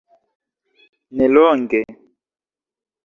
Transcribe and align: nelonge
nelonge 1.15 1.81